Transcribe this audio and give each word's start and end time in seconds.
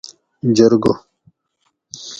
جرگہ 0.57 0.95